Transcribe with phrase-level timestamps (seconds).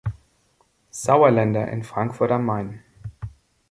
[0.89, 2.81] Sauerländer in Frankfurt am Main.